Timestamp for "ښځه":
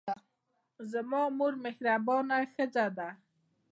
2.53-2.85